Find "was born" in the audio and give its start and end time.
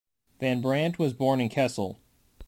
0.97-1.39